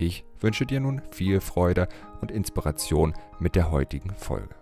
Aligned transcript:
Ich 0.00 0.24
wünsche 0.38 0.64
dir 0.64 0.78
nun 0.78 1.02
viel 1.10 1.40
Freude 1.40 1.88
und 2.20 2.30
Inspiration 2.30 3.14
mit 3.40 3.56
der 3.56 3.72
heutigen 3.72 4.14
Folge. 4.14 4.54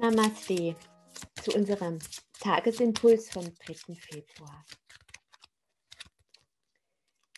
Namaste 0.00 0.74
zu 1.40 1.52
unserem 1.52 2.00
Tagesimpuls 2.40 3.30
vom 3.30 3.44
3. 3.44 3.94
Februar. 3.94 4.64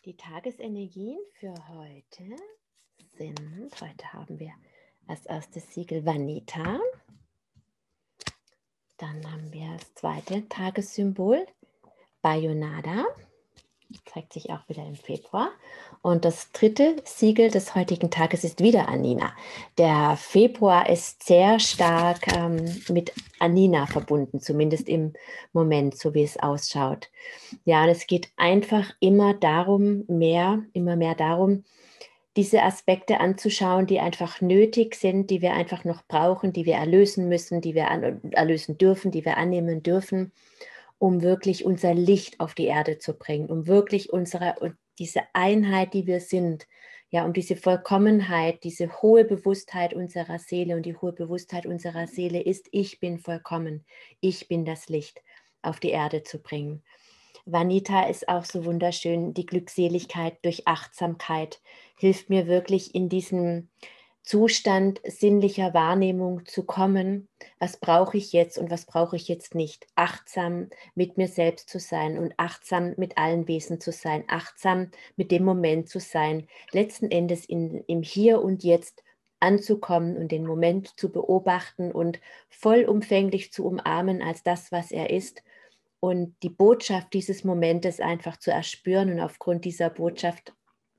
Die 0.07 0.17
Tagesenergien 0.17 1.19
für 1.35 1.55
heute 1.69 2.37
sind, 3.19 3.81
heute 3.81 4.13
haben 4.15 4.39
wir 4.41 4.53
als 5.07 5.27
erstes 5.27 5.75
Siegel 5.75 6.07
Vanita, 6.07 6.81
dann 8.97 9.31
haben 9.31 9.53
wir 9.53 9.75
das 9.75 9.93
zweite 9.95 10.49
Tagessymbol 10.49 11.45
Bayonada 12.23 13.05
zeigt 14.05 14.33
sich 14.33 14.51
auch 14.51 14.69
wieder 14.69 14.87
im 14.87 14.95
Februar. 14.95 15.51
Und 16.03 16.25
das 16.25 16.51
dritte 16.53 16.97
Siegel 17.05 17.51
des 17.51 17.75
heutigen 17.75 18.11
Tages 18.11 18.45
ist 18.45 18.63
wieder 18.63 18.89
Anina. 18.89 19.33
Der 19.79 20.17
Februar 20.17 20.89
ist 20.89 21.25
sehr 21.25 21.59
stark 21.61 22.37
ähm, 22.37 22.65
mit 22.89 23.13
Anina 23.39 23.87
verbunden, 23.87 24.41
zumindest 24.41 24.89
im 24.89 25.13
Moment, 25.53 25.97
so 25.97 26.15
wie 26.15 26.23
es 26.23 26.39
ausschaut. 26.39 27.09
Ja, 27.65 27.85
und 27.85 27.91
es 27.91 28.07
geht 28.07 28.31
einfach 28.37 28.93
immer 29.01 29.35
darum, 29.35 30.05
mehr, 30.09 30.63
immer 30.73 30.97
mehr 30.97 31.15
darum, 31.15 31.65
diese 32.37 32.63
Aspekte 32.63 33.21
anzuschauen, 33.21 33.87
die 33.87 34.01
einfach 34.01 34.41
nötig 34.41 34.95
sind, 34.95 35.29
die 35.29 35.43
wir 35.43 35.53
einfach 35.53 35.85
noch 35.85 36.03
brauchen, 36.09 36.53
die 36.53 36.65
wir 36.65 36.77
erlösen 36.77 37.29
müssen, 37.29 37.61
die 37.61 37.75
wir 37.75 37.85
erlösen 38.33 38.79
dürfen, 38.79 39.11
die 39.11 39.25
wir 39.25 39.37
annehmen 39.37 39.83
dürfen 39.83 40.33
um 41.03 41.21
wirklich 41.21 41.65
unser 41.65 41.95
Licht 41.95 42.39
auf 42.39 42.55
die 42.55 42.67
Erde 42.67 42.97
zu 43.01 43.15
bringen, 43.15 43.51
um 43.51 43.67
wirklich 43.67 44.13
unsere, 44.13 44.55
diese 45.01 45.23
Einheit, 45.33 45.95
die 45.95 46.07
wir 46.07 46.21
sind, 46.21 46.69
ja, 47.11 47.25
um 47.25 47.33
diese 47.33 47.57
Vollkommenheit, 47.57 48.63
diese 48.63 49.03
hohe 49.03 49.25
Bewusstheit 49.25 49.95
unserer 49.95 50.39
Seele 50.39 50.77
und 50.77 50.87
die 50.87 50.95
hohe 50.95 51.13
Bewusstheit 51.13 51.67
unserer 51.67 52.07
Seele 52.07 52.41
ist, 52.41 52.69
ich 52.71 53.01
bin 53.01 53.19
vollkommen, 53.19 53.85
ich 54.21 54.47
bin 54.47 54.65
das 54.65 54.89
Licht 54.89 55.21
auf 55.61 55.81
die 55.81 55.91
Erde 55.91 56.23
zu 56.23 56.39
bringen. 56.39 56.85
Vanita 57.47 58.05
ist 58.05 58.29
auch 58.29 58.45
so 58.45 58.65
wunderschön, 58.65 59.35
die 59.35 59.47
Glückseligkeit 59.47 60.37
durch 60.43 60.69
Achtsamkeit 60.69 61.61
hilft 61.99 62.31
mir 62.31 62.47
wirklich 62.47 62.95
in 62.95 63.09
diesem 63.09 63.71
Zustand 64.23 65.01
sinnlicher 65.05 65.75
Wahrnehmung 65.75 66.47
zu 66.47 66.65
kommen, 66.65 67.29
was 67.59 67.77
brauche 67.77 68.17
ich 68.17 68.33
jetzt 68.33 68.57
und 68.57 68.71
was 68.71 68.87
brauche 68.87 69.17
ich 69.17 69.27
jetzt 69.27 69.55
nicht. 69.55 69.87
Achtsam 69.97 70.71
mit 70.95 71.19
mir 71.19 71.27
selbst 71.27 71.69
zu 71.69 71.81
sein 71.81 72.19
und 72.19 72.33
achtsam 72.37 72.95
mit 72.97 73.19
allen 73.19 73.49
Wesen 73.49 73.81
zu 73.81 73.91
sein, 73.91 74.25
achtsam 74.29 74.91
mit 75.17 75.33
dem 75.33 75.45
Moment 75.45 75.89
zu 75.89 75.99
sein, 75.99 76.47
letzten 76.71 77.11
Endes 77.11 77.45
in, 77.45 77.83
im 77.89 78.03
Hier 78.03 78.43
und 78.43 78.63
Jetzt 78.63 79.03
anzukommen 79.41 80.17
und 80.17 80.31
den 80.31 80.47
Moment 80.47 80.99
zu 80.99 81.11
beobachten 81.11 81.91
und 81.91 82.21
vollumfänglich 82.49 83.53
zu 83.53 83.67
umarmen 83.67 84.23
als 84.23 84.45
das, 84.45 84.71
was 84.71 84.93
er 84.93 85.11
ist 85.11 85.43
und 85.99 86.37
die 86.45 86.49
Botschaft 86.49 87.13
dieses 87.13 87.43
Momentes 87.43 87.99
einfach 87.99 88.37
zu 88.37 88.53
erspüren 88.53 89.11
und 89.13 89.21
aufgrund 89.21 89.65
dieser 89.65 89.91
Botschaft 89.91 90.55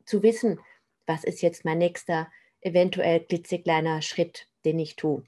zu 0.06 0.24
wissen, 0.24 0.60
was 1.06 1.24
ist 1.24 1.42
jetzt 1.42 1.64
mein 1.64 1.78
nächster 1.78 2.28
eventuell 2.64 3.22
klitzekleiner 3.22 4.02
Schritt, 4.02 4.48
den 4.66 4.80
ich 4.80 4.96
tue. 4.96 5.24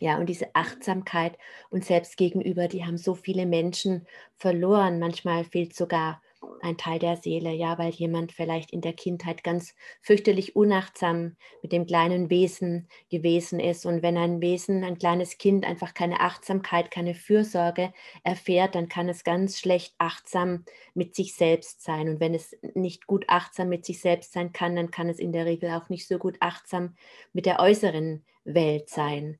Ja, 0.00 0.18
und 0.18 0.26
diese 0.28 0.54
Achtsamkeit 0.54 1.38
und 1.70 1.84
selbst 1.84 2.16
gegenüber, 2.16 2.68
die 2.68 2.84
haben 2.84 2.98
so 2.98 3.14
viele 3.14 3.46
Menschen 3.46 4.06
verloren. 4.36 4.98
Manchmal 4.98 5.44
fehlt 5.44 5.74
sogar 5.76 6.21
ein 6.60 6.76
Teil 6.76 6.98
der 6.98 7.16
Seele, 7.16 7.52
ja, 7.52 7.78
weil 7.78 7.90
jemand 7.90 8.32
vielleicht 8.32 8.72
in 8.72 8.80
der 8.80 8.92
Kindheit 8.92 9.44
ganz 9.44 9.74
fürchterlich 10.00 10.56
unachtsam 10.56 11.36
mit 11.62 11.72
dem 11.72 11.86
kleinen 11.86 12.30
Wesen 12.30 12.88
gewesen 13.10 13.60
ist. 13.60 13.86
Und 13.86 14.02
wenn 14.02 14.16
ein 14.16 14.40
Wesen, 14.40 14.84
ein 14.84 14.98
kleines 14.98 15.38
Kind 15.38 15.64
einfach 15.64 15.94
keine 15.94 16.20
Achtsamkeit, 16.20 16.90
keine 16.90 17.14
Fürsorge 17.14 17.92
erfährt, 18.24 18.74
dann 18.74 18.88
kann 18.88 19.08
es 19.08 19.24
ganz 19.24 19.58
schlecht 19.58 19.94
achtsam 19.98 20.64
mit 20.94 21.14
sich 21.14 21.34
selbst 21.34 21.82
sein. 21.82 22.08
Und 22.08 22.20
wenn 22.20 22.34
es 22.34 22.56
nicht 22.74 23.06
gut 23.06 23.24
achtsam 23.28 23.68
mit 23.68 23.84
sich 23.84 24.00
selbst 24.00 24.32
sein 24.32 24.52
kann, 24.52 24.76
dann 24.76 24.90
kann 24.90 25.08
es 25.08 25.18
in 25.18 25.32
der 25.32 25.46
Regel 25.46 25.70
auch 25.70 25.88
nicht 25.88 26.06
so 26.06 26.18
gut 26.18 26.36
achtsam 26.40 26.96
mit 27.32 27.46
der 27.46 27.60
äußeren 27.60 28.24
Welt 28.44 28.88
sein. 28.88 29.38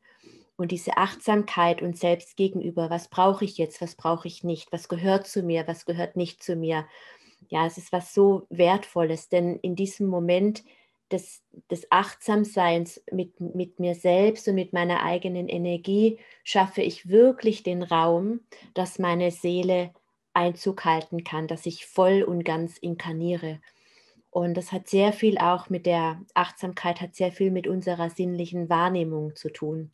Und 0.62 0.70
diese 0.70 0.96
Achtsamkeit 0.96 1.82
und 1.82 1.98
selbst 1.98 2.36
gegenüber, 2.36 2.88
was 2.88 3.08
brauche 3.08 3.44
ich 3.44 3.58
jetzt, 3.58 3.80
was 3.80 3.96
brauche 3.96 4.28
ich 4.28 4.44
nicht, 4.44 4.70
was 4.70 4.88
gehört 4.88 5.26
zu 5.26 5.42
mir, 5.42 5.66
was 5.66 5.86
gehört 5.86 6.14
nicht 6.14 6.40
zu 6.40 6.54
mir. 6.54 6.86
Ja, 7.48 7.66
es 7.66 7.78
ist 7.78 7.90
was 7.90 8.14
so 8.14 8.46
Wertvolles, 8.48 9.28
denn 9.28 9.56
in 9.56 9.74
diesem 9.74 10.06
Moment 10.06 10.62
des, 11.10 11.42
des 11.68 11.90
Achtsamseins 11.90 13.02
mit, 13.10 13.40
mit 13.40 13.80
mir 13.80 13.96
selbst 13.96 14.46
und 14.46 14.54
mit 14.54 14.72
meiner 14.72 15.02
eigenen 15.02 15.48
Energie 15.48 16.20
schaffe 16.44 16.80
ich 16.80 17.08
wirklich 17.08 17.64
den 17.64 17.82
Raum, 17.82 18.38
dass 18.72 19.00
meine 19.00 19.32
Seele 19.32 19.90
Einzug 20.32 20.84
halten 20.84 21.24
kann, 21.24 21.48
dass 21.48 21.66
ich 21.66 21.86
voll 21.86 22.22
und 22.22 22.44
ganz 22.44 22.78
inkarniere. 22.78 23.60
Und 24.30 24.54
das 24.54 24.70
hat 24.70 24.86
sehr 24.86 25.12
viel 25.12 25.38
auch 25.38 25.70
mit 25.70 25.86
der 25.86 26.22
Achtsamkeit, 26.34 27.00
hat 27.00 27.16
sehr 27.16 27.32
viel 27.32 27.50
mit 27.50 27.66
unserer 27.66 28.10
sinnlichen 28.10 28.68
Wahrnehmung 28.68 29.34
zu 29.34 29.50
tun. 29.50 29.90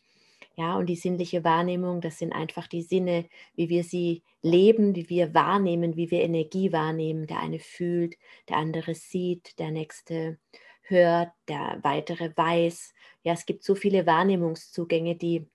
Ja, 0.58 0.76
und 0.76 0.86
die 0.86 0.96
sinnliche 0.96 1.44
Wahrnehmung, 1.44 2.00
das 2.00 2.18
sind 2.18 2.32
einfach 2.32 2.66
die 2.66 2.82
Sinne, 2.82 3.28
wie 3.54 3.68
wir 3.68 3.84
sie 3.84 4.24
leben, 4.42 4.96
wie 4.96 5.08
wir 5.08 5.32
wahrnehmen, 5.32 5.94
wie 5.94 6.10
wir 6.10 6.20
Energie 6.22 6.72
wahrnehmen. 6.72 7.28
Der 7.28 7.38
eine 7.38 7.60
fühlt, 7.60 8.16
der 8.48 8.56
andere 8.56 8.96
sieht, 8.96 9.56
der 9.60 9.70
nächste 9.70 10.38
hört, 10.82 11.30
der 11.46 11.78
weitere 11.82 12.36
weiß. 12.36 12.92
Ja, 13.22 13.34
es 13.34 13.46
gibt 13.46 13.62
so 13.62 13.76
viele 13.76 14.04
Wahrnehmungszugänge, 14.04 15.14
die 15.14 15.46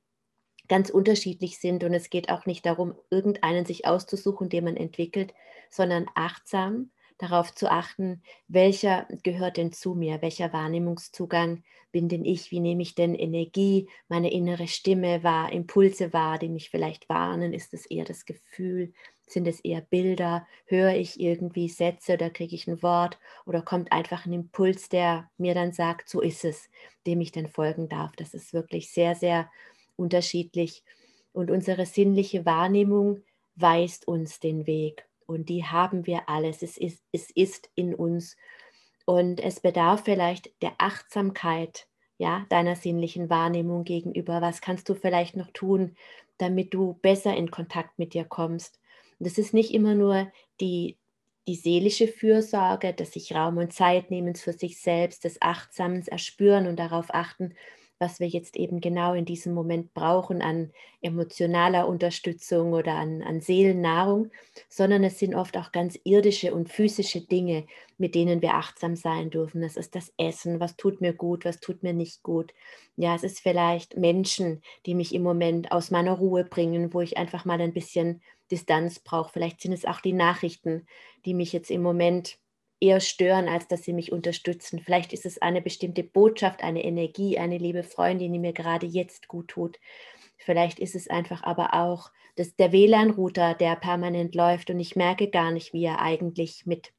ganz 0.70 0.90
unterschiedlich 0.90 1.60
sind 1.60 1.84
und 1.84 1.94
es 1.94 2.10
geht 2.10 2.30
auch 2.30 2.46
nicht 2.46 2.66
darum, 2.66 2.96
irgendeinen 3.10 3.66
sich 3.66 3.86
auszusuchen, 3.86 4.48
den 4.48 4.64
man 4.64 4.78
entwickelt, 4.78 5.34
sondern 5.70 6.06
achtsam 6.16 6.92
darauf 7.24 7.54
zu 7.56 7.72
achten, 7.72 8.22
welcher 8.48 9.08
gehört 9.24 9.58
denn 9.58 9.72
zu 9.72 9.96
mir, 9.96 10.22
welcher 10.22 10.54
Wahrnehmungszugang 10.54 11.64
bin 11.92 12.10
denn 12.10 12.26
ich, 12.26 12.52
wie 12.52 12.60
nehme 12.60 12.82
ich 12.82 12.96
denn 12.96 13.16
Energie, 13.16 13.88
meine 14.10 14.32
innere 14.32 14.68
Stimme 14.68 15.24
wahr, 15.24 15.52
Impulse 15.52 16.12
wahr, 16.12 16.40
die 16.40 16.50
mich 16.50 16.70
vielleicht 16.70 17.08
warnen, 17.08 17.54
ist 17.54 17.74
es 17.74 17.86
eher 17.86 18.04
das 18.04 18.26
Gefühl, 18.26 18.94
sind 19.28 19.48
es 19.48 19.60
eher 19.62 19.82
Bilder, 19.82 20.48
höre 20.66 20.96
ich 20.96 21.20
irgendwie 21.20 21.70
Sätze 21.70 22.14
oder 22.14 22.30
kriege 22.30 22.56
ich 22.56 22.68
ein 22.68 22.84
Wort? 22.84 23.20
Oder 23.46 23.62
kommt 23.62 23.92
einfach 23.92 24.26
ein 24.26 24.34
Impuls, 24.34 24.90
der 24.90 25.30
mir 25.38 25.54
dann 25.54 25.72
sagt, 25.72 26.10
so 26.10 26.22
ist 26.22 26.44
es, 26.46 26.70
dem 27.08 27.22
ich 27.22 27.32
dann 27.32 27.48
folgen 27.48 27.90
darf. 27.90 28.16
Das 28.16 28.34
ist 28.34 28.54
wirklich 28.54 28.92
sehr, 28.92 29.16
sehr 29.16 29.50
unterschiedlich. 29.96 30.84
Und 31.32 31.52
unsere 31.52 31.86
sinnliche 31.86 32.46
Wahrnehmung 32.46 33.24
weist 33.56 34.08
uns 34.08 34.40
den 34.40 34.68
Weg 34.68 35.06
und 35.34 35.50
die 35.50 35.66
haben 35.66 36.06
wir 36.06 36.30
alles. 36.30 36.62
Es 36.62 36.78
ist, 36.78 37.04
es 37.12 37.30
ist 37.32 37.70
in 37.76 37.94
uns. 37.94 38.38
Und 39.06 39.40
es 39.40 39.60
bedarf 39.60 40.04
vielleicht 40.06 40.50
der 40.62 40.74
Achtsamkeit, 40.78 41.88
ja, 42.18 42.46
deiner 42.50 42.76
sinnlichen 42.76 43.30
Wahrnehmung 43.30 43.84
gegenüber. 43.84 44.42
Was 44.42 44.62
kannst 44.62 44.88
du 44.88 44.96
vielleicht 44.96 45.36
noch 45.36 45.52
tun, 45.52 45.96
damit 46.38 46.74
du 46.74 46.94
besser 47.02 47.36
in 47.36 47.52
Kontakt 47.52 48.00
mit 48.00 48.14
dir 48.14 48.24
kommst? 48.24 48.80
Und 49.20 49.28
das 49.28 49.38
ist 49.38 49.54
nicht 49.54 49.74
immer 49.74 49.96
nur 49.96 50.32
die, 50.62 50.98
die 51.48 51.56
seelische 51.56 52.08
Fürsorge, 52.08 52.94
dass 52.94 53.12
sich 53.12 53.36
Raum 53.36 53.58
und 53.58 53.74
Zeit 53.74 54.10
nehmen 54.10 54.36
für 54.36 54.54
sich 54.54 54.80
selbst, 54.80 55.26
des 55.26 55.42
Achtsamens 55.42 56.08
erspüren 56.08 56.68
und 56.68 56.78
darauf 56.78 57.14
achten, 57.14 57.54
was 58.04 58.20
wir 58.20 58.28
jetzt 58.28 58.58
eben 58.58 58.82
genau 58.82 59.14
in 59.14 59.24
diesem 59.24 59.54
Moment 59.54 59.94
brauchen 59.94 60.42
an 60.42 60.72
emotionaler 61.02 61.88
Unterstützung 61.88 62.74
oder 62.74 62.96
an, 62.96 63.24
an 63.24 63.40
Seelennahrung, 63.40 64.30
sondern 64.68 65.06
es 65.06 65.20
sind 65.20 65.36
oft 65.36 65.56
auch 65.56 65.72
ganz 65.72 65.98
irdische 66.04 66.54
und 66.54 66.70
physische 66.70 67.22
Dinge, 67.22 67.66
mit 67.98 68.14
denen 68.14 68.42
wir 68.42 68.56
achtsam 68.56 68.98
sein 68.98 69.30
dürfen. 69.30 69.62
Das 69.62 69.78
ist 69.78 69.96
das 69.96 70.12
Essen, 70.18 70.60
was 70.60 70.76
tut 70.76 71.00
mir 71.00 71.14
gut, 71.14 71.46
was 71.46 71.62
tut 71.62 71.82
mir 71.82 71.94
nicht 71.94 72.24
gut. 72.24 72.54
Ja, 72.98 73.16
es 73.16 73.24
ist 73.24 73.40
vielleicht 73.40 73.96
Menschen, 73.96 74.62
die 74.86 74.96
mich 74.96 75.16
im 75.16 75.24
Moment 75.24 75.72
aus 75.72 75.90
meiner 75.90 76.12
Ruhe 76.12 76.44
bringen, 76.44 76.94
wo 76.94 77.00
ich 77.00 77.18
einfach 77.18 77.46
mal 77.46 77.62
ein 77.62 77.74
bisschen 77.74 78.22
Distanz 78.52 79.00
brauche. 79.00 79.32
Vielleicht 79.32 79.62
sind 79.62 79.72
es 79.72 79.86
auch 79.86 80.02
die 80.02 80.12
Nachrichten, 80.12 80.88
die 81.26 81.34
mich 81.34 81.54
jetzt 81.54 81.72
im 81.72 81.82
Moment 81.82 82.38
eher 82.84 83.00
stören, 83.00 83.48
als 83.48 83.68
dass 83.68 83.84
sie 83.84 83.94
mich 83.94 84.12
unterstützen. 84.12 84.80
Vielleicht 84.84 85.14
ist 85.14 85.26
es 85.26 85.42
eine 85.42 85.62
bestimmte 85.62 86.04
Botschaft, 86.04 86.64
eine 86.64 86.84
Energie, 86.84 87.40
eine 87.40 87.58
liebe 87.58 87.84
Freundin, 87.84 88.34
die 88.34 88.40
mir 88.40 88.54
gerade 88.54 88.86
jetzt 88.86 89.30
gut 89.30 89.48
tut. 89.48 89.80
Vielleicht 90.38 90.80
ist 90.80 90.94
es 90.94 91.10
einfach 91.10 91.44
aber 91.44 91.74
auch 91.74 92.12
das, 92.36 92.56
der 92.58 92.74
WLAN-Router, 92.74 93.54
der 93.54 93.78
permanent 93.78 94.36
läuft 94.36 94.70
und 94.70 94.80
ich 94.80 94.98
merke 94.98 95.30
gar 95.30 95.52
nicht, 95.52 95.72
wie 95.72 95.86
er 95.86 96.02
eigentlich 96.02 96.66
mit, 96.66 96.92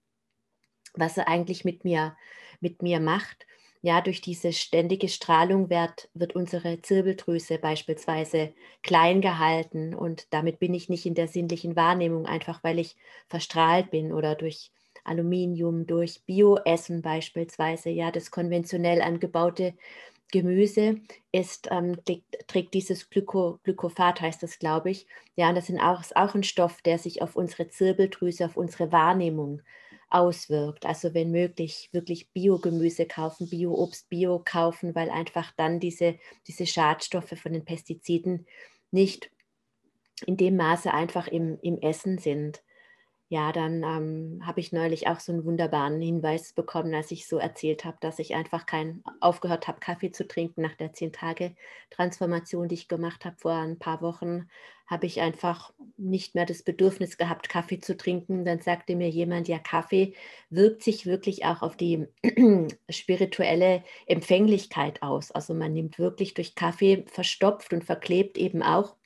was 0.94 1.18
er 1.18 1.28
eigentlich 1.28 1.64
mit 1.64 1.84
mir, 1.84 2.16
mit 2.60 2.80
mir 2.82 3.00
macht. 3.00 3.46
Ja, 3.82 4.00
durch 4.00 4.22
diese 4.22 4.54
ständige 4.54 5.10
Strahlung 5.10 5.68
wird, 5.68 6.08
wird 6.14 6.34
unsere 6.34 6.80
Zirbeldrüse 6.80 7.58
beispielsweise 7.58 8.54
klein 8.82 9.20
gehalten 9.20 9.94
und 9.94 10.32
damit 10.32 10.58
bin 10.58 10.72
ich 10.72 10.88
nicht 10.88 11.04
in 11.04 11.14
der 11.14 11.28
sinnlichen 11.28 11.76
Wahrnehmung, 11.76 12.24
einfach 12.24 12.64
weil 12.64 12.78
ich 12.78 12.96
verstrahlt 13.28 13.90
bin 13.90 14.14
oder 14.14 14.34
durch 14.34 14.70
Aluminium, 15.04 15.86
durch 15.86 16.22
Bioessen 16.26 17.02
beispielsweise, 17.02 17.90
ja, 17.90 18.10
das 18.10 18.30
konventionell 18.30 19.02
angebaute 19.02 19.74
Gemüse 20.32 21.00
ist, 21.30 21.68
ähm, 21.70 21.96
trägt 22.48 22.74
dieses 22.74 23.08
Glyko, 23.08 23.60
Glykophat, 23.62 24.20
heißt 24.20 24.42
das, 24.42 24.58
glaube 24.58 24.90
ich. 24.90 25.06
Ja, 25.36 25.52
das 25.52 25.66
sind 25.66 25.78
auch, 25.78 26.00
ist 26.00 26.16
auch 26.16 26.34
ein 26.34 26.42
Stoff, 26.42 26.82
der 26.82 26.98
sich 26.98 27.22
auf 27.22 27.36
unsere 27.36 27.68
Zirbeldrüse, 27.68 28.46
auf 28.46 28.56
unsere 28.56 28.90
Wahrnehmung 28.90 29.62
auswirkt. 30.10 30.86
Also 30.86 31.14
wenn 31.14 31.30
möglich, 31.30 31.88
wirklich 31.92 32.30
Biogemüse 32.32 33.06
kaufen, 33.06 33.48
Bio-Obst, 33.48 34.08
Bio 34.08 34.42
kaufen, 34.44 34.94
weil 34.94 35.10
einfach 35.10 35.52
dann 35.56 35.80
diese, 35.80 36.16
diese 36.46 36.66
Schadstoffe 36.66 37.34
von 37.36 37.52
den 37.52 37.64
Pestiziden 37.64 38.46
nicht 38.90 39.30
in 40.26 40.36
dem 40.36 40.56
Maße 40.56 40.92
einfach 40.92 41.28
im, 41.28 41.58
im 41.62 41.78
Essen 41.80 42.18
sind 42.18 42.62
ja, 43.28 43.52
dann 43.52 43.82
ähm, 43.82 44.46
habe 44.46 44.60
ich 44.60 44.72
neulich 44.72 45.08
auch 45.08 45.18
so 45.18 45.32
einen 45.32 45.44
wunderbaren 45.44 46.00
Hinweis 46.00 46.52
bekommen, 46.52 46.94
als 46.94 47.10
ich 47.10 47.26
so 47.26 47.38
erzählt 47.38 47.84
habe, 47.84 47.96
dass 48.00 48.18
ich 48.18 48.34
einfach 48.34 48.66
kein 48.66 49.02
aufgehört 49.20 49.66
habe, 49.66 49.80
Kaffee 49.80 50.12
zu 50.12 50.28
trinken 50.28 50.60
nach 50.62 50.74
der 50.74 50.92
zehn 50.92 51.12
Tage 51.12 51.54
Transformation, 51.90 52.68
die 52.68 52.74
ich 52.74 52.88
gemacht 52.88 53.24
habe 53.24 53.36
vor 53.38 53.52
ein 53.54 53.78
paar 53.78 54.02
Wochen, 54.02 54.48
habe 54.86 55.06
ich 55.06 55.22
einfach 55.22 55.72
nicht 55.96 56.34
mehr 56.34 56.44
das 56.44 56.62
Bedürfnis 56.62 57.16
gehabt, 57.16 57.48
Kaffee 57.48 57.80
zu 57.80 57.96
trinken. 57.96 58.44
Dann 58.44 58.60
sagte 58.60 58.94
mir 58.94 59.08
jemand, 59.08 59.48
ja, 59.48 59.58
Kaffee 59.58 60.14
wirkt 60.50 60.82
sich 60.82 61.06
wirklich 61.06 61.46
auch 61.46 61.62
auf 61.62 61.76
die 61.76 62.06
spirituelle 62.90 63.82
Empfänglichkeit 64.06 65.02
aus. 65.02 65.30
Also 65.30 65.54
man 65.54 65.72
nimmt 65.72 65.98
wirklich 65.98 66.34
durch 66.34 66.54
Kaffee 66.54 67.06
verstopft 67.08 67.72
und 67.72 67.84
verklebt 67.84 68.36
eben 68.36 68.62
auch 68.62 68.96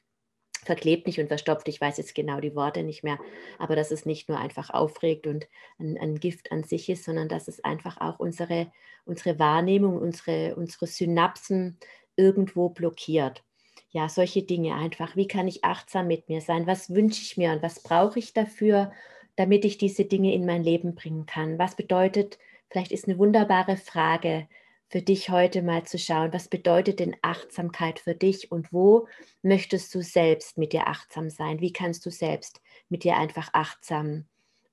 verklebt 0.64 1.06
nicht 1.06 1.18
und 1.18 1.28
verstopft. 1.28 1.68
Ich 1.68 1.80
weiß 1.80 1.98
jetzt 1.98 2.14
genau 2.14 2.40
die 2.40 2.54
Worte 2.54 2.82
nicht 2.82 3.04
mehr, 3.04 3.18
aber 3.58 3.76
dass 3.76 3.90
es 3.90 4.06
nicht 4.06 4.28
nur 4.28 4.38
einfach 4.38 4.70
aufregt 4.70 5.26
und 5.26 5.48
ein, 5.78 5.98
ein, 5.98 6.20
Gift 6.20 6.52
an 6.52 6.64
sich 6.64 6.88
ist, 6.88 7.04
sondern 7.04 7.28
dass 7.28 7.48
es 7.48 7.64
einfach 7.64 8.00
auch 8.00 8.18
unsere, 8.18 8.70
unsere 9.04 9.38
Wahrnehmung, 9.38 9.98
unsere, 9.98 10.56
unsere 10.56 10.86
Synapsen 10.86 11.78
irgendwo 12.16 12.68
blockiert. 12.68 13.42
Ja, 13.90 14.08
solche 14.08 14.42
Dinge 14.42 14.74
einfach. 14.74 15.16
Wie 15.16 15.28
kann 15.28 15.48
ich 15.48 15.64
achtsam 15.64 16.08
mit 16.08 16.28
mir 16.28 16.40
sein? 16.40 16.66
Was 16.66 16.94
wünsche 16.94 17.22
ich 17.22 17.36
mir 17.36 17.52
und 17.52 17.62
was 17.62 17.82
brauche 17.82 18.18
ich 18.18 18.34
dafür, 18.34 18.92
damit 19.36 19.64
ich 19.64 19.78
diese 19.78 20.04
Dinge 20.04 20.34
in 20.34 20.44
mein 20.44 20.62
Leben 20.62 20.94
bringen 20.94 21.24
kann? 21.24 21.58
Was 21.58 21.74
bedeutet, 21.74 22.38
vielleicht 22.68 22.92
ist 22.92 23.08
eine 23.08 23.18
wunderbare 23.18 23.76
Frage, 23.76 24.46
für 24.88 25.02
dich 25.02 25.30
heute 25.30 25.62
mal 25.62 25.84
zu 25.84 25.98
schauen, 25.98 26.32
was 26.32 26.48
bedeutet 26.48 27.00
denn 27.00 27.16
Achtsamkeit 27.22 27.98
für 28.00 28.14
dich 28.14 28.50
und 28.50 28.72
wo 28.72 29.06
möchtest 29.42 29.94
du 29.94 30.02
selbst 30.02 30.56
mit 30.56 30.72
dir 30.72 30.86
achtsam 30.88 31.30
sein? 31.30 31.60
Wie 31.60 31.72
kannst 31.72 32.06
du 32.06 32.10
selbst 32.10 32.60
mit 32.88 33.04
dir 33.04 33.16
einfach 33.16 33.50
achtsam 33.52 34.24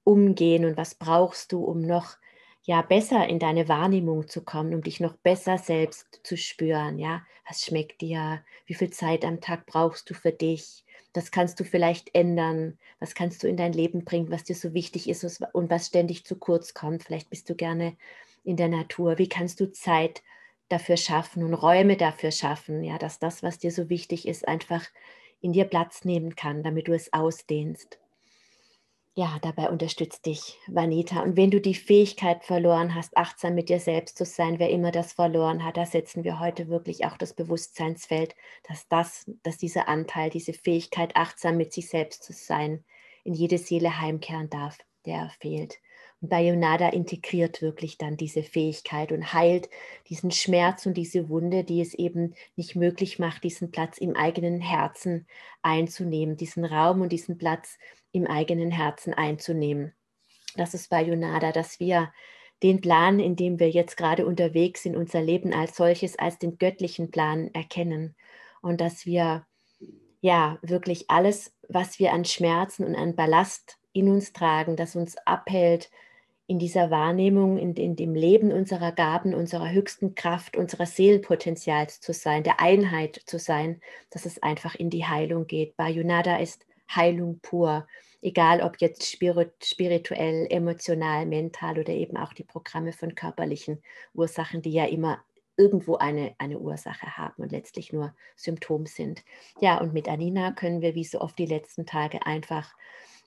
umgehen 0.03 0.65
und 0.65 0.77
was 0.77 0.95
brauchst 0.95 1.51
du, 1.51 1.63
um 1.63 1.81
noch 1.81 2.17
ja 2.63 2.81
besser 2.81 3.27
in 3.27 3.39
deine 3.39 3.67
Wahrnehmung 3.67 4.27
zu 4.27 4.43
kommen, 4.43 4.73
um 4.73 4.81
dich 4.81 4.99
noch 4.99 5.17
besser 5.17 5.57
selbst 5.57 6.21
zu 6.23 6.37
spüren, 6.37 6.97
ja? 6.97 7.23
Was 7.47 7.63
schmeckt 7.63 8.01
dir? 8.01 8.43
Wie 8.65 8.73
viel 8.73 8.89
Zeit 8.89 9.23
am 9.23 9.39
Tag 9.41 9.65
brauchst 9.67 10.09
du 10.09 10.13
für 10.15 10.31
dich? 10.31 10.83
Das 11.13 11.31
kannst 11.31 11.59
du 11.59 11.63
vielleicht 11.63 12.15
ändern. 12.15 12.79
Was 12.99 13.13
kannst 13.15 13.43
du 13.43 13.47
in 13.47 13.55
dein 13.55 13.71
Leben 13.73 14.03
bringen, 14.03 14.31
was 14.31 14.43
dir 14.43 14.55
so 14.55 14.73
wichtig 14.73 15.07
ist 15.07 15.23
und 15.53 15.69
was 15.69 15.87
ständig 15.87 16.25
zu 16.25 16.37
kurz 16.37 16.73
kommt? 16.73 17.03
Vielleicht 17.03 17.29
bist 17.29 17.49
du 17.49 17.55
gerne 17.55 17.95
in 18.45 18.57
der 18.57 18.69
Natur? 18.69 19.17
Wie 19.17 19.29
kannst 19.29 19.59
du 19.59 19.71
Zeit 19.71 20.23
dafür 20.69 20.97
schaffen 20.97 21.43
und 21.43 21.53
Räume 21.53 21.97
dafür 21.97 22.31
schaffen, 22.31 22.83
ja, 22.83 22.97
dass 22.97 23.19
das, 23.19 23.43
was 23.43 23.59
dir 23.59 23.71
so 23.71 23.89
wichtig 23.89 24.27
ist, 24.27 24.47
einfach 24.47 24.83
in 25.41 25.53
dir 25.53 25.65
Platz 25.65 26.05
nehmen 26.05 26.35
kann, 26.35 26.63
damit 26.63 26.87
du 26.87 26.93
es 26.93 27.13
ausdehnst. 27.13 27.99
Ja, 29.17 29.37
dabei 29.41 29.69
unterstützt 29.69 30.25
dich 30.25 30.57
Vanita. 30.67 31.21
Und 31.21 31.37
wenn 31.37 31.51
du 31.51 31.61
die 31.61 31.75
Fähigkeit 31.75 32.43
verloren 32.43 32.95
hast, 32.95 33.15
achtsam 33.15 33.55
mit 33.55 33.69
dir 33.69 33.79
selbst 33.79 34.17
zu 34.17 34.25
sein, 34.25 34.59
wer 34.59 34.69
immer 34.69 34.91
das 34.91 35.13
verloren 35.13 35.63
hat, 35.63 35.77
da 35.77 35.85
setzen 35.85 36.25
wir 36.25 36.39
heute 36.39 36.67
wirklich 36.67 37.05
auch 37.05 37.15
das 37.15 37.33
Bewusstseinsfeld, 37.33 38.35
dass 38.67 38.89
das, 38.89 39.31
dass 39.43 39.57
dieser 39.57 39.87
Anteil, 39.87 40.29
diese 40.31 40.51
Fähigkeit, 40.51 41.15
achtsam 41.15 41.55
mit 41.55 41.71
sich 41.71 41.87
selbst 41.87 42.23
zu 42.23 42.33
sein, 42.33 42.83
in 43.23 43.33
jede 43.33 43.57
Seele 43.57 44.01
heimkehren 44.01 44.49
darf, 44.49 44.79
der 45.05 45.29
fehlt. 45.39 45.77
Bayonada 46.29 46.89
integriert 46.89 47.61
wirklich 47.61 47.97
dann 47.97 48.17
diese 48.17 48.43
Fähigkeit 48.43 49.11
und 49.11 49.33
heilt 49.33 49.69
diesen 50.09 50.31
Schmerz 50.31 50.85
und 50.85 50.95
diese 50.95 51.29
Wunde, 51.29 51.63
die 51.63 51.81
es 51.81 51.93
eben 51.93 52.35
nicht 52.55 52.75
möglich 52.75 53.19
macht, 53.19 53.43
diesen 53.43 53.71
Platz 53.71 53.97
im 53.97 54.15
eigenen 54.15 54.61
Herzen 54.61 55.27
einzunehmen, 55.61 56.37
diesen 56.37 56.65
Raum 56.65 57.01
und 57.01 57.11
diesen 57.11 57.37
Platz 57.37 57.77
im 58.11 58.27
eigenen 58.27 58.71
Herzen 58.71 59.13
einzunehmen. 59.13 59.93
Das 60.55 60.73
ist 60.73 60.89
Bayonada, 60.89 61.51
dass 61.51 61.79
wir 61.79 62.11
den 62.63 62.81
Plan, 62.81 63.19
in 63.19 63.35
dem 63.35 63.59
wir 63.59 63.69
jetzt 63.69 63.97
gerade 63.97 64.25
unterwegs 64.25 64.83
sind, 64.83 64.95
unser 64.95 65.21
Leben 65.21 65.53
als 65.53 65.75
solches, 65.75 66.17
als 66.17 66.39
den 66.39 66.57
göttlichen 66.57 67.11
Plan 67.11 67.49
erkennen 67.53 68.15
und 68.61 68.81
dass 68.81 69.05
wir 69.05 69.45
ja 70.21 70.57
wirklich 70.61 71.09
alles, 71.09 71.53
was 71.69 71.99
wir 71.99 72.13
an 72.13 72.25
Schmerzen 72.25 72.83
und 72.83 72.95
an 72.95 73.15
Ballast 73.15 73.77
in 73.93 74.09
uns 74.09 74.33
tragen, 74.33 74.75
das 74.75 74.95
uns 74.95 75.17
abhält, 75.25 75.91
in 76.47 76.59
dieser 76.59 76.91
Wahrnehmung, 76.91 77.57
in, 77.57 77.73
in, 77.73 77.95
dem 77.95 78.13
Leben 78.13 78.51
unserer 78.51 78.91
Gaben, 78.91 79.33
unserer 79.33 79.71
höchsten 79.71 80.13
Kraft, 80.13 80.55
unserer 80.55 80.85
Seelenpotenzials 80.85 81.99
zu 82.01 82.13
sein, 82.13 82.43
der 82.43 82.59
Einheit 82.59 83.21
zu 83.25 83.39
sein, 83.39 83.81
dass 84.11 84.25
es 84.25 84.41
einfach 84.43 84.75
in 84.75 84.89
die 84.89 85.05
Heilung 85.05 85.47
geht. 85.47 85.75
Bayonada 85.75 86.37
ist 86.37 86.65
Heilung 86.93 87.39
pur, 87.41 87.87
egal 88.21 88.61
ob 88.61 88.77
jetzt 88.79 89.05
spirituell, 89.05 90.47
emotional, 90.49 91.25
mental 91.25 91.79
oder 91.79 91.93
eben 91.93 92.15
auch 92.15 92.33
die 92.33 92.43
Programme 92.43 92.93
von 92.93 93.15
körperlichen 93.15 93.81
Ursachen, 94.13 94.61
die 94.61 94.71
ja 94.71 94.85
immer 94.85 95.23
irgendwo 95.57 95.95
eine, 95.95 96.35
eine 96.37 96.59
Ursache 96.59 97.17
haben 97.17 97.41
und 97.41 97.51
letztlich 97.51 97.93
nur 97.93 98.13
Symptom 98.35 98.85
sind. 98.85 99.23
Ja, 99.61 99.79
und 99.79 99.93
mit 99.93 100.07
Anina 100.09 100.51
können 100.51 100.81
wir 100.81 100.95
wie 100.95 101.05
so 101.05 101.21
oft 101.21 101.39
die 101.39 101.45
letzten 101.45 101.85
Tage 101.85 102.25
einfach 102.25 102.75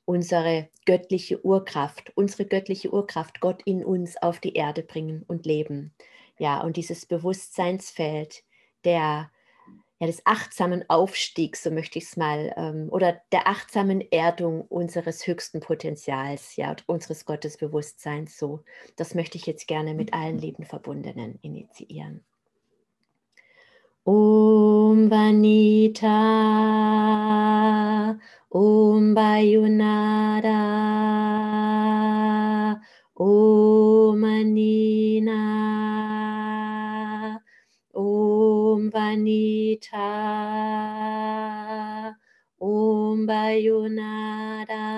unsere 0.09 0.71
göttliche 0.87 1.45
Urkraft, 1.45 2.13
unsere 2.15 2.47
göttliche 2.47 2.91
Urkraft, 2.91 3.41
Gott 3.41 3.61
in 3.67 3.85
uns 3.85 4.17
auf 4.17 4.41
die 4.41 4.55
Erde 4.55 4.83
bringen 4.83 5.23
und 5.29 5.45
leben. 5.45 5.93
Ja, 6.39 6.63
und 6.63 6.79
dieses 6.79 7.05
Bewusstseinsfeld 7.05 8.43
der, 8.85 9.31
ja, 10.01 10.07
des 10.07 10.25
achtsamen 10.25 10.89
Aufstiegs, 10.89 11.63
so 11.63 11.71
möchte 11.71 11.99
ich 11.99 12.07
es 12.07 12.17
mal, 12.17 12.55
ähm, 12.57 12.89
oder 12.91 13.21
der 13.33 13.49
achtsamen 13.49 14.01
Erdung 14.11 14.63
unseres 14.63 15.27
höchsten 15.27 15.61
Potenzials, 15.61 16.57
ja, 16.57 16.75
unseres 16.87 17.27
Gottesbewusstseins, 17.27 18.39
so. 18.39 18.65
Das 18.97 19.15
möchte 19.15 19.37
ich 19.37 19.45
jetzt 19.45 19.69
gerne 19.69 19.93
mit 19.93 20.15
allen 20.15 20.39
lieben 20.39 20.65
Verbundenen 20.65 21.39
initiieren. 21.43 22.25
Om 24.99 25.09
Vanita 25.09 26.19
Om 28.51 29.15
Bayunada, 29.15 30.59
Om 33.15 34.25
Anina, 34.25 35.43
Om 37.95 38.91
Vanita, 38.91 40.09
Om 42.59 43.27
Bayunada, 43.27 44.89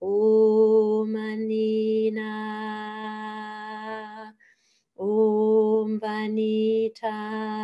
Om 0.00 1.16
Anina, 1.16 2.34
Om 4.98 5.98
Vanita. 6.00 7.57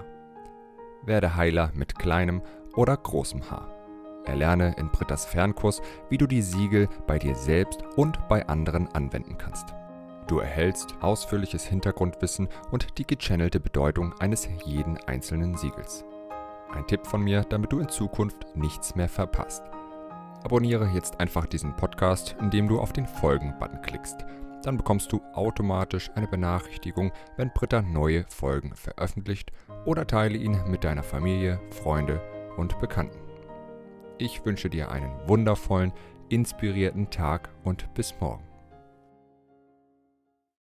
Werde 1.07 1.37
Heiler 1.37 1.73
mit 1.73 1.99
kleinem 1.99 2.43
oder 2.77 2.99
großem 2.99 3.51
Haar. 3.51 3.73
Erlerne 4.27 4.75
in 4.77 4.91
Brittas 4.91 5.25
Fernkurs, 5.25 5.81
wie 6.11 6.19
du 6.19 6.27
die 6.27 6.43
Siegel 6.43 6.91
bei 7.07 7.19
dir 7.19 7.35
selbst 7.35 7.83
und 7.97 8.29
bei 8.29 8.47
anderen 8.47 8.89
anwenden 8.89 9.39
kannst. 9.39 9.75
Du 10.27 10.39
erhältst 10.39 10.97
ausführliches 11.01 11.65
Hintergrundwissen 11.65 12.47
und 12.71 12.99
die 12.99 13.07
gechannelte 13.07 13.59
Bedeutung 13.59 14.13
eines 14.21 14.47
jeden 14.67 14.99
einzelnen 15.07 15.57
Siegels. 15.57 16.05
Ein 16.73 16.87
Tipp 16.87 17.07
von 17.07 17.23
mir, 17.23 17.43
damit 17.43 17.73
du 17.73 17.79
in 17.79 17.89
Zukunft 17.89 18.47
nichts 18.55 18.95
mehr 18.95 19.09
verpasst. 19.09 19.63
Abonniere 20.45 20.89
jetzt 20.95 21.19
einfach 21.21 21.47
diesen 21.47 21.75
Podcast, 21.77 22.37
indem 22.41 22.69
du 22.69 22.79
auf 22.79 22.93
den 22.93 23.07
Folgen-Button 23.07 23.83
klickst. 23.83 24.25
Dann 24.63 24.77
bekommst 24.77 25.13
du 25.13 25.21
automatisch 25.35 26.11
eine 26.15 26.29
Benachrichtigung, 26.29 27.13
wenn 27.37 27.53
Britta 27.53 27.83
neue 27.83 28.25
Folgen 28.29 28.75
veröffentlicht 28.75 29.53
oder 29.85 30.07
teile 30.07 30.37
ihn 30.37 30.59
mit 30.67 30.85
deiner 30.85 31.03
Familie, 31.03 31.61
Freunde 31.71 32.21
und 32.57 32.79
Bekannten. 32.81 33.19
Ich 34.19 34.45
wünsche 34.45 34.69
dir 34.69 34.91
einen 34.91 35.13
wundervollen, 35.29 35.93
inspirierten 36.29 37.11
Tag 37.11 37.51
und 37.63 37.93
bis 37.95 38.15
morgen. 38.21 38.48